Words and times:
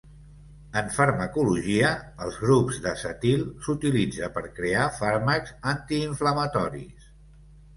En 0.79 0.87
farmacologia, 0.93 1.91
els 2.27 2.39
grups 2.45 2.79
d'acetil, 2.85 3.45
s'utilitza 3.67 4.31
per 4.39 4.43
crear 4.61 4.89
fàrmacs 4.97 5.55
antiinflamatoris. 5.75 7.09